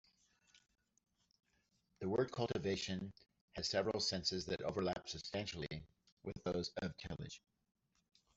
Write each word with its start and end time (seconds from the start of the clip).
The 1.99 2.09
word 2.09 2.31
"cultivation" 2.31 3.13
has 3.55 3.69
several 3.69 3.99
senses 3.99 4.45
that 4.47 4.63
overlap 4.63 5.07
substantially 5.07 5.83
with 6.23 6.43
those 6.43 6.69
of 6.81 6.97
"tillage". 6.97 7.39